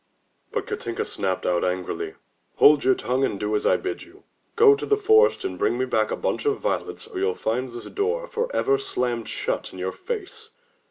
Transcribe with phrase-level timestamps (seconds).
[0.51, 2.15] But Katinka snapped out angrily,
[2.55, 4.23] "Hold your tongue and do as I bid you.
[4.55, 7.69] Go to the forest and bring me back a bunch of violets or you'll find
[7.69, 10.49] this door forever slammed shut in your face!"